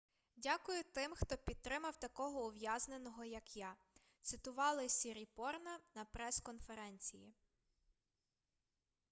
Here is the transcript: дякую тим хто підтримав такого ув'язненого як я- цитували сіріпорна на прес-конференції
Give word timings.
дякую 0.35 0.83
тим 0.93 1.11
хто 1.15 1.37
підтримав 1.37 1.97
такого 1.99 2.45
ув'язненого 2.45 3.23
як 3.25 3.57
я- 3.57 3.75
цитували 4.21 4.89
сіріпорна 4.89 5.79
на 5.95 6.05
прес-конференції 6.05 7.33